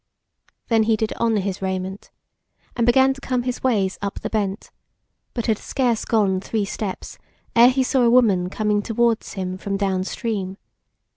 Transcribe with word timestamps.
Then 0.67 0.81
he 0.89 0.97
did 0.97 1.13
on 1.17 1.37
his 1.37 1.61
raiment, 1.61 2.09
and 2.75 2.87
began 2.87 3.13
to 3.13 3.21
come 3.21 3.43
his 3.43 3.61
ways 3.61 3.99
up 4.01 4.19
the 4.21 4.31
bent, 4.31 4.71
but 5.35 5.45
had 5.45 5.59
scarce 5.59 6.05
gone 6.05 6.41
three 6.41 6.65
steps 6.65 7.19
ere 7.55 7.69
he 7.69 7.83
saw 7.83 8.01
a 8.01 8.09
woman 8.09 8.49
coming 8.49 8.81
towards 8.81 9.33
him 9.33 9.59
from 9.59 9.77
downstream. 9.77 10.57